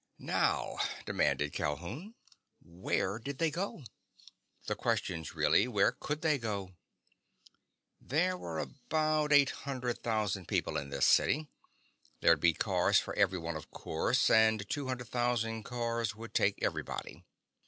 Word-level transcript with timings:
"Now," 0.17 0.77
demanded 1.05 1.53
Calhoun, 1.53 2.15
"where 2.59 3.19
did 3.19 3.37
they 3.37 3.51
go? 3.51 3.83
The 4.65 4.73
question's 4.73 5.35
really 5.35 5.67
where 5.67 5.91
could 5.91 6.23
they 6.23 6.39
go! 6.39 6.73
There 8.01 8.35
were 8.35 8.57
about 8.57 9.31
eight 9.31 9.51
hundred 9.51 10.01
thousand 10.01 10.47
people 10.47 10.75
in 10.75 10.89
this 10.89 11.05
city. 11.05 11.49
There'd 12.19 12.39
be 12.39 12.53
cars 12.55 12.97
for 12.97 13.15
everyone, 13.15 13.55
of 13.55 13.69
course, 13.69 14.27
and 14.31 14.67
two 14.67 14.87
hundred 14.87 15.09
thousand 15.09 15.65
cars 15.65 16.15
would 16.15 16.33
take 16.33 16.63
everybody. 16.63 17.23